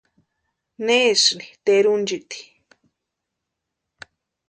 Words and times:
¿Nesïni 0.85 1.47
tʼerunchiti? 1.63 2.39